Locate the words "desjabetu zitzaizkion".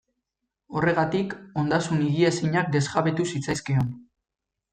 2.77-3.95